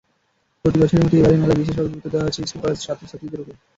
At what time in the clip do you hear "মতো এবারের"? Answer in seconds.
1.03-1.39